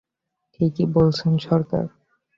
ঠিকই 0.53 0.85
বলেছেন, 0.95 1.33
সরকার। 1.39 1.85